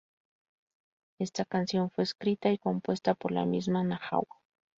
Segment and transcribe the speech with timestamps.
[1.19, 4.41] Esta canción, fue escrita y compuesta por la misma Najwa.